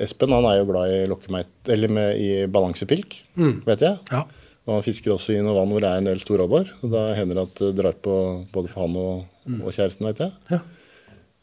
[0.00, 3.22] Espen han er jo glad i eller med, i balansepilk,
[3.64, 4.00] vet jeg.
[4.12, 4.24] Ja.
[4.66, 6.68] Og han fisker også i noe vann hvor det er en del storabbor.
[6.82, 8.16] Da hender det at det drar på
[8.52, 9.22] både for han og,
[9.62, 10.34] og kjæresten, vet jeg.
[10.52, 10.60] Ja.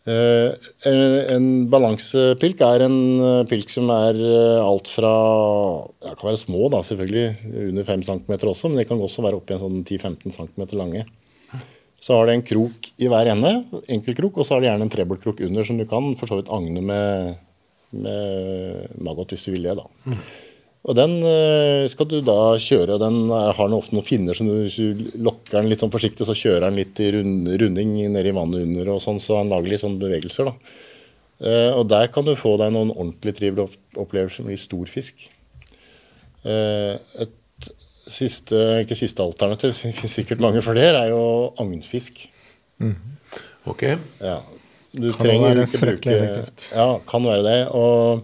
[0.05, 0.51] Uh,
[0.85, 0.99] en,
[1.33, 2.99] en balansepilk er en
[3.49, 4.19] pilk som er
[4.61, 5.13] alt fra
[6.05, 9.41] ja, kan være små, da, selvfølgelig, under 5 cm også, men det kan også være
[9.41, 11.07] oppi en sånn 10-15 cm lange.
[12.05, 13.51] Så har det en krok i hver ende,
[13.89, 16.51] enkelkrok, og så har det gjerne en treboltkrok under som du kan for så vidt
[16.53, 17.31] agne med,
[17.97, 19.73] med maggot hvis du vil det.
[19.79, 19.87] da.
[20.85, 22.99] Og den eh, skal du da kjøre.
[23.01, 26.35] Den er- har ofte noen finner, så hvis du lokker den litt sånn forsiktig, så
[26.37, 29.81] kjører den litt i rund, runding nedi vannet under, og sånn, så han lager litt
[29.81, 30.51] sånn bevegelser.
[30.51, 30.53] da.
[31.41, 35.25] Eh, og der kan du få deg noen ordentlig trivelige opplevelser med stor fisk.
[36.45, 37.33] Eh, et
[38.11, 39.73] siste, ikke siste alternativ,
[40.17, 42.25] sikkert mange flere, er jo agnfisk.
[43.65, 43.83] Ok.
[44.21, 44.39] Ja.
[44.95, 46.69] Du Kan trenger være fryktelig effektivt.
[46.75, 47.59] Ja, kan være det.
[47.75, 48.21] Og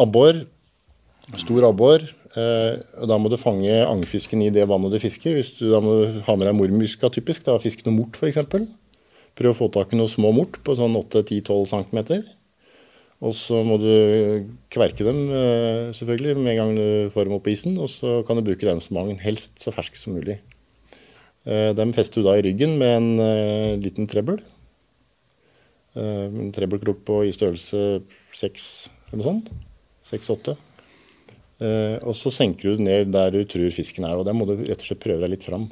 [0.00, 0.40] abbor,
[1.38, 2.02] stor abbor,
[2.34, 5.36] eh, da må du fange agnfisken i det vannet du fisker.
[5.36, 8.40] Hvis du da må du ha med deg mormuska, typisk, da fisk noe mort f.eks.
[9.34, 12.00] Prøv å få tak i noe små mort på sånn 8-10-12 cm.
[13.22, 17.44] Og så må du kverke dem eh, selvfølgelig med en gang du får dem opp
[17.46, 17.78] på isen.
[17.80, 20.40] Og så kan du bruke dem agn, helst så ferske som mulig.
[21.44, 24.42] Eh, Dem fester du da i ryggen med en eh, liten trebbel.
[25.94, 27.80] En trebbelkrok på i størrelse
[28.34, 28.64] 6
[29.12, 29.50] eller noe sånt.
[30.10, 30.56] 6-8.
[31.62, 34.56] Eh, Og så senker du ned der du tror fisken er, og der må du
[34.58, 35.68] rett og slett prøve deg litt fram.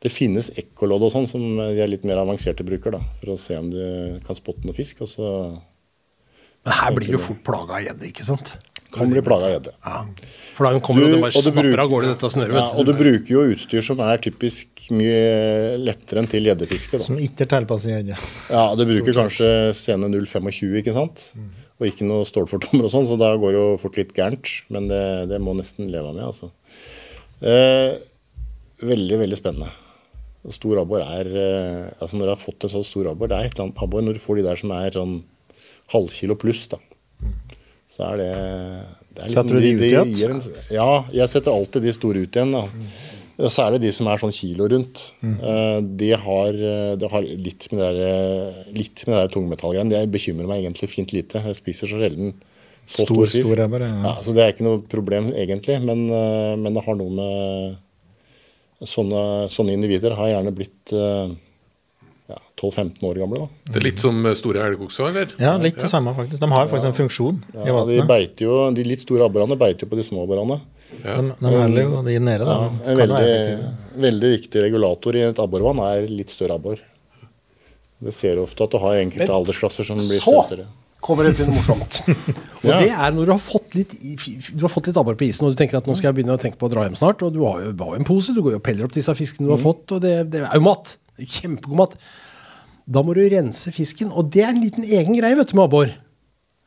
[0.00, 3.40] Det finnes ekkolodd og sånn som de er litt mer avanserte bruker, da, for å
[3.40, 3.82] se om du
[4.24, 5.02] kan spotte noe fisk.
[5.04, 5.26] Og så
[6.66, 8.56] Men her blir du fort plaga av gjedde, ikke sant?
[8.90, 9.72] kan bli plaga av gjedde.
[9.86, 9.98] Ja.
[10.56, 12.52] For da kommer Du- det bare og du snapper bruker- av gårde dette snøret.
[12.58, 16.98] Ja, og du bruker jo utstyr som er typisk mye lettere enn til gjeddefiske.
[17.00, 18.16] Som ikke er tilpasset gjedde.
[18.50, 21.22] Ja, du bruker kanskje scene 025, ikke sant?
[21.80, 24.50] Og ikke noe stålfortommer og sånn, så da går det jo fort litt gærent.
[24.68, 26.50] Men det, det må nesten leve med, altså.
[27.40, 27.94] Eh,
[28.82, 29.70] veldig, veldig spennende.
[30.50, 33.44] Stor abbor er eh, altså Når du har fått en sånn stor abbor Det er
[33.44, 35.22] et eller annet abbor når du får de der som er sånn
[35.92, 36.78] halvkilo pluss, da.
[37.90, 38.28] Så er det,
[39.14, 40.42] det er liksom Setter du de ut igjen?
[40.76, 42.52] Ja, jeg setter alltid de store ut igjen.
[42.54, 42.66] da.
[43.50, 45.00] Særlig de som er sånn kilo rundt.
[45.24, 45.36] Mm.
[45.96, 49.90] de har, eh, de har litt med det der, eh, litt med det der tungmetallgreiene.
[49.94, 51.40] Det bekymrer meg egentlig fint lite.
[51.42, 52.34] Jeg spiser så sjelden
[52.86, 53.46] så Stor- stor fisk.
[53.48, 54.02] stor abber, ja.
[54.04, 57.78] ja, så det er ikke noe problem egentlig, men, eh, men det har noe med
[58.80, 61.32] Sånne, sånne individer har gjerne blitt eh,
[62.30, 63.44] ja, 12-15 år gamle.
[63.44, 63.72] da.
[63.72, 65.32] Det er litt som store store elgokser, eller?
[65.42, 66.40] Ja, litt det samme, faktisk.
[66.42, 69.90] De har faktisk en funksjon i Ja, de, jo, de litt store abborene beiter jo
[69.92, 70.60] på de små abborene.
[71.04, 71.16] Ja.
[71.20, 72.56] De, de heller jo de nede, da.
[72.60, 73.72] Ja, en veldig,
[74.06, 76.80] veldig viktig regulator i et abborvann er litt større abbor.
[78.00, 80.68] Det ser du ofte at du har enkelte Men aldersklasser som blir Så større.
[81.04, 82.00] Kommer det til noe morsomt.
[82.60, 82.78] Og Ja.
[82.82, 85.54] det er når du har fått litt, du har fått litt abbor på isen, og
[85.54, 87.22] du tenker at nå skal jeg begynne å tenke på å dra hjem snart.
[87.24, 89.14] Og du har jo, bare har en pose, du går jo og peller opp disse
[89.16, 90.92] fiskene du har fått, og det, det er jo mat.
[91.16, 91.96] Det er Kjempegod mat.
[92.90, 95.64] Da må du rense fisken, og det er en liten egen greie vet du med
[95.70, 95.94] abbor.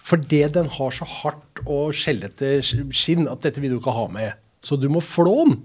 [0.04, 4.34] Fordi den har så hardt og skjellete skinn at dette vil du ikke ha med.
[4.63, 5.56] Så du må flå den.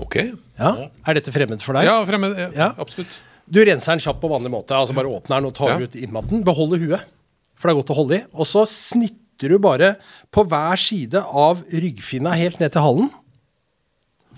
[0.00, 0.16] Ok.
[0.58, 0.72] Ja.
[1.04, 1.86] Er dette fremmed for deg?
[1.86, 2.38] Ja, fremmed.
[2.56, 2.72] Ja.
[2.80, 3.12] Absolutt.
[3.44, 4.72] Du renser den kjapt på vanlig måte.
[4.74, 6.40] altså Bare åpner den og tar ut innmaten.
[6.46, 7.04] Beholder huet,
[7.56, 8.24] for det er godt å holde i.
[8.34, 9.94] Og så snitter du bare
[10.34, 13.12] på hver side av ryggfinna helt ned til halen.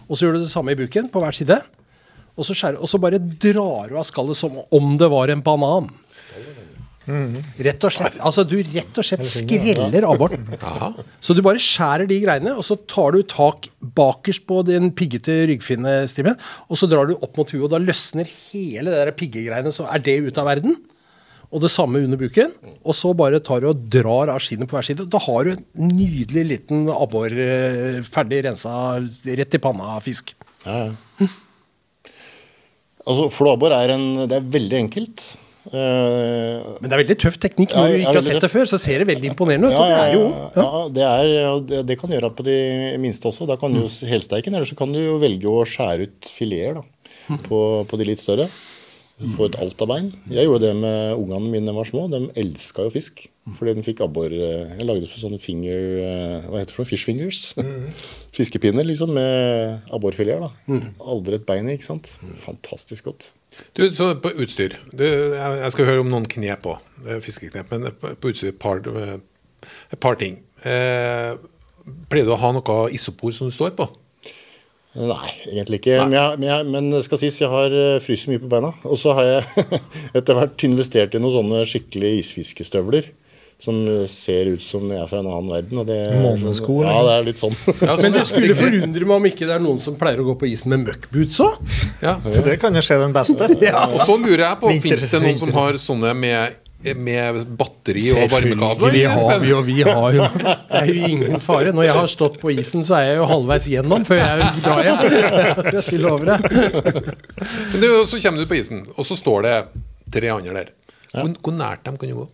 [0.07, 1.59] Og så gjør du det samme i buken, på hver side.
[2.37, 5.45] Og så, skjærer, og så bare drar du av skallet som om det var en
[5.45, 5.89] banan.
[7.07, 10.43] Rett og slett, altså Du rett og slett skreller abborten.
[10.59, 10.89] Aha.
[11.23, 15.45] Så du bare skjærer de greiene, og så tar du tak bakerst på den piggete
[15.53, 16.35] ryggfinnestimen,
[16.67, 19.87] og så drar du opp mot huet, og da løsner hele det der piggegreiene, så
[19.93, 20.75] er det ute av verden.
[21.55, 22.53] Og det samme under buken.
[22.83, 25.07] Og så bare tar du og drar av skinnet på hver side.
[25.13, 30.35] Da har du en nydelig liten abbor eh, ferdig rensa rett i panna-fisk.
[30.67, 31.29] Ja, ja.
[33.07, 35.23] Altså, Flåabbor er, en, det er veldig enkelt.
[35.67, 37.73] Uh, Men det er veldig tøff teknikk.
[37.75, 39.75] Ja, Når du ikke har sett det før, så ser det veldig imponerende ut.
[39.75, 42.59] ja, Og det er jo ja, ja, det, er, det, det kan gjøre på de
[43.03, 43.47] minste også.
[43.51, 46.81] Da kan du jo helsteiken, eller så kan du jo velge å skjære ut fileter
[46.81, 46.85] da,
[47.47, 48.49] på, på de litt større.
[49.17, 50.11] Få ut alt av bein.
[50.29, 52.03] Jeg gjorde det med ungene mine da de var små.
[52.13, 53.23] De elska jo fisk.
[53.57, 56.91] Fordi de fikk abbor eh, Jeg lagde sånne finger eh, Hva heter det for noe?
[56.91, 57.41] Fish fingers.
[58.37, 60.45] Fiskepinner liksom med abborfileter.
[60.45, 60.81] da.
[61.01, 62.11] Aldri et bein i, ikke sant.
[62.43, 63.31] Fantastisk godt.
[63.79, 64.77] Du, så på utstyr.
[64.93, 66.85] Du, jeg skal høre om noen knep òg.
[67.25, 67.73] Fiskeknep.
[67.73, 68.83] Men på på utstyr et par,
[70.03, 70.43] par ting.
[70.67, 71.33] Eh,
[72.11, 73.89] pleier du å ha noe isopor som du står på?
[74.97, 75.99] Nei, egentlig ikke.
[76.07, 78.73] Men, jeg, men, jeg, men det skal sies, jeg har eh, fryst mye på beina.
[78.89, 79.79] Og så har jeg
[80.19, 83.13] etter hvert investert i noen sånne skikkelige isfiskestøvler.
[83.57, 83.79] Som
[84.13, 85.79] ser ut som jeg er fra en annen verden.
[85.81, 87.55] Og det, Månesko, Ja, det er litt sånn.
[87.87, 90.27] Ja, Men sånn, det skulle forundre meg om ikke det er noen som pleier å
[90.27, 91.55] gå på isen med møkkboots òg.
[92.05, 92.19] ja.
[92.45, 93.49] Det kan jo skje den beste.
[93.49, 96.59] Og så lurer jeg på, fins det noen som har sånne med,
[96.95, 98.93] med batteri og varmekabler?
[98.95, 101.73] Vi har vi, og vi har jo Det er jo ingen fare.
[101.75, 104.83] Når jeg har stått på isen, så er jeg jo halvveis gjennom før jeg drar
[104.87, 105.03] hjem.
[105.65, 107.11] Skal jeg si lover deg.
[107.73, 109.55] Men det, så kommer du på isen, og så står det
[110.15, 110.71] tre andre der.
[111.17, 112.27] Hvor, hvor nært dem kan du gå?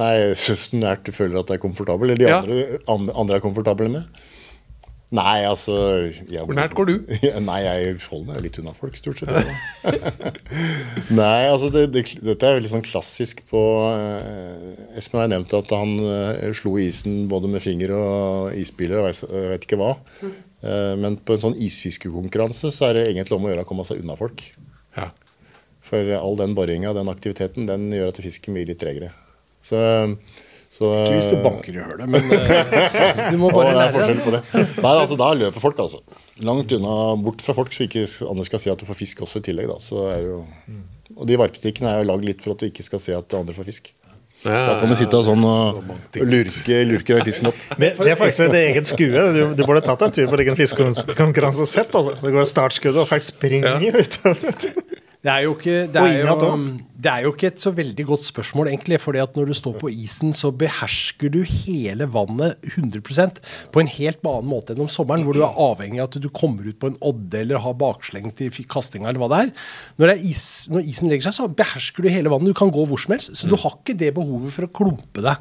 [0.00, 2.10] Nei, så nært du føler at det er komfortabel.
[2.10, 2.40] Eller de Ja.
[2.90, 4.08] andre, andre er komfortable med.
[5.14, 5.74] Nei, altså
[6.08, 6.94] jeg, Hvor nært går du?
[7.48, 9.50] Nei, jeg holder meg litt unna folk, stort sett.
[11.20, 13.60] Nei, altså det, det, dette er jo litt sånn klassisk på
[13.92, 19.10] eh, Espen har nevnt at han eh, slo isen både med finger og isbiler og
[19.12, 19.92] jeg vet- jeg vet ikke hva.
[20.24, 23.86] Eh, men på en sånn isfiskekonkurranse så er det egentlig om å gjøre å komme
[23.86, 24.42] seg unna folk.
[24.98, 25.10] Ja.
[25.84, 29.12] For all den boringa, den aktiviteten, den gjør at fisken blir litt tregere.
[29.64, 29.78] Så,
[30.74, 33.94] så Ikke hvis du banker i hølet, men eh, du må bare det er lære
[33.94, 34.40] forskjell på det.
[34.82, 36.00] Nei, altså Da løper folk, altså.
[36.42, 39.42] Langt unna, bort fra folk, så ikke andre skal si at du får fisk også
[39.42, 39.70] i tillegg.
[39.70, 40.40] da, så er jo...
[41.14, 43.54] Og de varpestikkene er jo lagd litt for at du ikke skal se at andre
[43.54, 43.92] får fisk.
[44.44, 47.60] Da kan du sitte og sånn og lurke, lurke den fisken opp.
[47.78, 49.22] Det, det er faktisk et eget skue.
[49.32, 51.94] Du, du burde tatt en tur på en fiskekonkurranse og sett.
[51.96, 52.12] Altså.
[52.20, 54.58] Det går startskuddet, og folk springer utover.
[55.24, 56.48] Det er, jo ikke, det, er jo,
[57.00, 58.98] det er jo ikke et så veldig godt spørsmål, egentlig.
[59.00, 63.40] fordi at når du står på isen, så behersker du hele vannet 100%
[63.72, 66.28] på en helt annen måte enn om sommeren, hvor du er avhengig av at du
[66.28, 69.54] kommer ut på en odde eller har bakslengt i fi- kastinga eller hva det er.
[69.96, 72.52] Når, det er is, når isen legger seg, så behersker du hele vannet.
[72.52, 73.32] Du kan gå hvor som helst.
[73.40, 75.40] Så du har ikke det behovet for å klumpe deg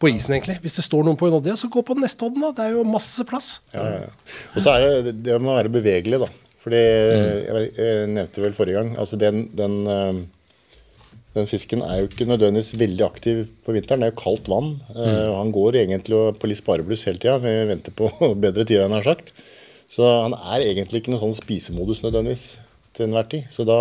[0.00, 0.58] på isen, egentlig.
[0.66, 2.50] Hvis det står noen på en odde, så gå på den neste odden, da.
[2.58, 3.60] Det er jo masse plass.
[3.76, 4.38] Ja, ja, ja.
[4.56, 6.34] Og så er det det må være bevegelig, da.
[6.60, 10.18] Fordi jeg, vet- jeg nevnte vel forrige gang altså den, den, eh,
[11.36, 14.02] den fisken er jo ikke nødvendigvis veldig aktiv på vinteren.
[14.02, 14.72] Det er jo kaldt vann.
[14.92, 17.38] eh, og Han går egentlig på litt sparebluss hele tida.
[17.40, 18.10] Vi venter på
[18.44, 19.32] bedre tider, enn jeg har sagt.
[19.90, 22.58] Så han er egentlig ikke noen sånn spisemodus nødvendigvis
[22.96, 23.44] til enhver tid.
[23.54, 23.76] Så da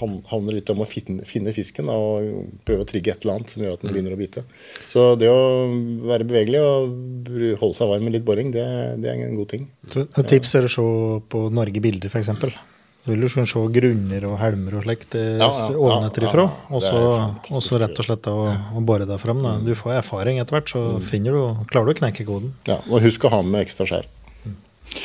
[0.00, 2.28] handler det litt om å finne, fisken og
[2.64, 4.44] prøve å trigge et eller annet som gjør at den begynner å bite.
[4.90, 5.40] Så det å
[6.08, 8.64] være bevegelig og holde seg varm med litt boring, det,
[9.04, 9.66] det er en god ting.
[9.92, 10.86] Så Et tips er å se
[11.34, 12.32] på Norge Bilder, f.eks.
[13.04, 16.46] Så vil du kunne se grunner og helmer og slikt eh, Ja, ja, ja, ovenfra.
[16.48, 17.00] ja, Og så
[17.52, 19.42] og så rett og slett å, å bore deg fram.
[19.44, 19.58] Da.
[19.60, 21.02] Du får erfaring etter hvert, så Mm.
[21.04, 22.54] finner du, klarer du å knekke koden.
[22.64, 24.08] Ja, og husk å ha med ekstra skjær.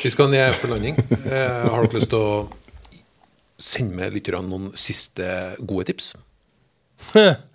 [0.00, 0.96] Vi skal ned for landing.
[1.28, 2.48] Eh, har dere lyst til å
[3.62, 5.26] sende med lytterne noen siste
[5.60, 6.14] gode tips?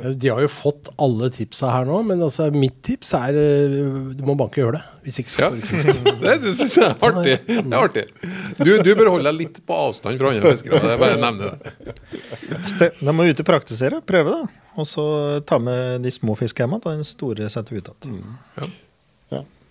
[0.00, 3.74] De har jo fått alle tipsa her nå, men altså, mitt tips er eh,
[4.16, 4.86] du må banke i hølet.
[5.04, 5.48] Hvis ikke så Ja.
[5.50, 5.90] får du fisk.
[6.22, 7.34] Det, det syns jeg er artig.
[7.50, 8.04] Det er artig.
[8.62, 10.80] Du, du bør holde deg litt på avstand fra andre fiskere.
[10.94, 12.88] Jeg bare nevner det.
[13.02, 14.64] De må ut og praktisere, prøve, da.
[14.80, 15.04] Og så
[15.50, 18.22] ta med de små fiskehjemmene hjem, og den store setter ut igjen.
[18.56, 18.70] Ja.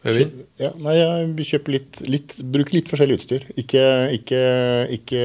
[0.07, 0.43] Øyvind?
[0.61, 3.47] Ja, nei, jeg kjøper litt, litt Bruk litt forskjellig utstyr.
[3.59, 3.81] Ikke,
[4.15, 4.43] ikke,
[4.95, 5.23] ikke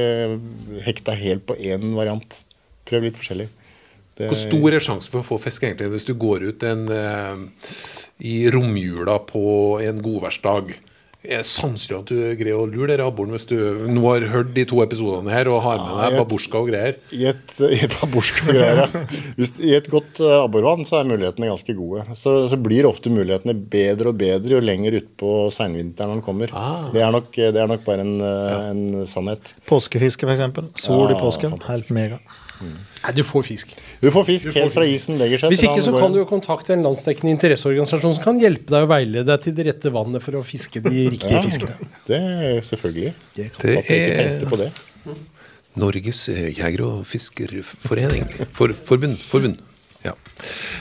[0.83, 2.41] hekta helt på én variant.
[2.87, 3.47] Prøv litt forskjellig.
[4.15, 6.85] Det, Hvor stor er sjansen for å få fisk egentlig hvis du går ut en,
[6.91, 7.71] eh,
[8.23, 9.45] i romjula på
[9.83, 10.75] en godværsdag?
[11.25, 13.55] Er det sannsynlig at du greier å lure dere abboren hvis du
[13.89, 16.99] nå har hørt de to episodene her og har med deg babusjka og greier?
[17.15, 19.03] I et, i et babusjka og greier, ja.
[19.39, 22.05] Hvis, I et godt uh, abborvann så er mulighetene ganske gode.
[22.19, 26.53] Så, så blir ofte mulighetene bedre og bedre jo lenger utpå seinvinteren man kommer.
[26.55, 26.89] Ah.
[26.93, 28.57] Det, er nok, det er nok bare en, ja.
[28.71, 29.55] en sannhet.
[29.69, 30.81] Påskefiske, f.eks.
[30.85, 31.57] Sol i påsken.
[31.57, 31.95] fantastisk.
[31.95, 32.44] Helt mega.
[32.61, 33.73] Nei, du får fisk.
[34.01, 35.51] Du får fisk helt fra isen legger seg.
[35.53, 38.89] Hvis ikke så kan du jo kontakte en landsdekkende interesseorganisasjon som kan hjelpe deg å
[38.89, 41.75] veilede deg til det rette vannet for å fiske de riktige fiskene.
[42.07, 43.13] Det er selvfølgelig.
[43.37, 44.71] Det kan- Det At jeg ikke er tenkte på det.
[45.75, 48.25] Norges eh, jeger- og fiskerforening.
[48.55, 49.17] For, forbund.
[49.19, 49.59] forbund.
[50.05, 50.13] Ja.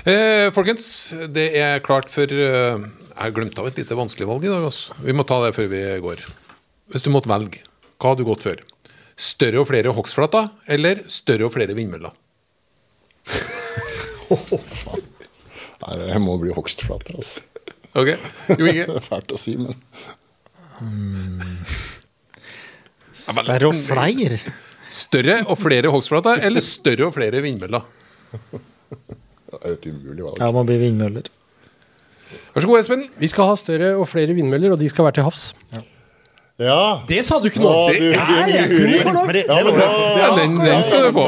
[0.06, 0.86] Eh, folkens,
[1.34, 2.84] det er klart for eh,
[3.14, 4.62] Jeg glemte av et lite vanskelig valg i dag.
[4.68, 4.94] Altså.
[5.02, 6.22] Vi må ta det før vi går.
[6.92, 7.62] Hvis du måtte velge,
[7.98, 8.60] hva hadde du gått for?
[9.14, 12.14] Større og flere hogstflater eller større og flere vindmøller?
[15.84, 17.40] Nei, det må bli hogstflater, altså.
[17.94, 18.08] Ok,
[18.58, 18.86] Jo Inge?
[18.90, 19.74] Det er fælt å si, men
[23.14, 24.38] Større og flere?
[24.94, 27.86] Større og flere hogstflater eller større og flere vindmøller?
[28.34, 30.38] det er et umulig valg.
[30.42, 31.30] Ja, man blir vindmøller.
[32.54, 33.04] Vær så god, Espen.
[33.18, 35.44] Vi skal ha større og flere vindmøller, og de skal være til havs.
[35.74, 35.82] Ja!
[36.58, 37.70] Det sa du ikke Nå!
[37.90, 39.34] Det er jeg for.
[39.34, 39.86] Ja, men da,
[40.20, 41.24] Ja, den- den skal du få.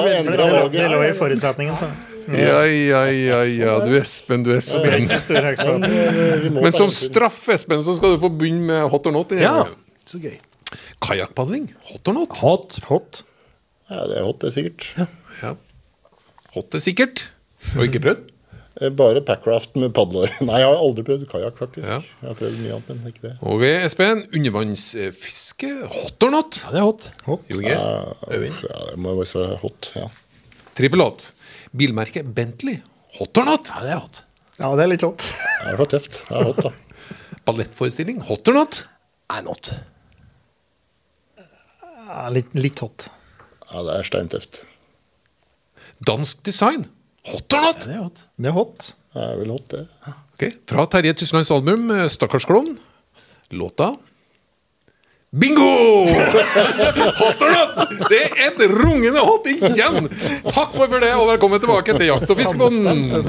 [0.70, 1.74] Det, lå, i forutsetningen.
[1.80, 1.88] Så.
[2.26, 3.72] Ja, ja, ja, ja.
[3.86, 5.06] Du Espen, du Espen.
[6.54, 9.30] Men, som straff, Espen, så skal du få begynne med hot or not.
[9.34, 9.66] Ja,
[10.06, 10.38] så gøy.
[11.02, 11.68] Kajakkpadling.
[11.90, 12.36] Hot or not?
[12.42, 12.78] Hot.
[12.88, 13.22] Hot.
[13.90, 14.88] Ja, det er hot, det er sikkert.
[15.42, 15.52] Ja.
[16.54, 17.26] Hot er sikkert.
[17.76, 18.24] Og ikke prøvd?
[18.80, 20.28] Eh, Bare packraft med padler.
[20.48, 21.88] Nei, jeg har aldri prøvd kajakk, faktisk.
[21.88, 22.00] Ja.
[22.22, 23.32] Jeg har prøvd mye annet, men ikke det.
[23.52, 25.70] Og Espen, undervannsfiske.
[25.94, 26.58] Hot or not?
[26.64, 27.08] Ja, det er hot.
[27.26, 27.72] Jo Inge?
[27.72, 27.88] Ja,
[28.28, 29.90] det må jo være hot.
[29.96, 30.08] ja.
[30.76, 31.30] Trippel hot.
[31.76, 32.82] Bilmerket Bentley.
[33.16, 33.70] Hot or not?
[33.72, 34.22] Ja, det er hot.
[34.60, 35.24] Ja, det er litt hot.
[35.66, 36.20] Det er for tøft.
[36.28, 37.38] Det er hot, da.
[37.48, 38.20] Ballettforestilling.
[38.28, 38.76] Hot or not?
[39.32, 39.72] Nei, not.
[42.06, 43.08] Ja, litt, litt hot.
[43.72, 44.60] Ja, det er steintøft.
[46.06, 46.86] Dansk design.
[47.26, 47.86] Hot or not?
[47.86, 48.26] Det er hot.
[48.38, 48.90] Det er hot.
[49.16, 49.84] Det er vel hot, det.
[50.36, 52.76] Ok, Fra Terje Tyslands album eh, 'Stakkars klovn'.
[53.50, 53.96] Låta
[55.30, 56.06] Bingo!
[57.20, 57.90] Hot or not?
[58.08, 60.08] Det er et rungende hot igjen!
[60.46, 63.26] Takk for det, og velkommen tilbake til Jakt og fiskebåten.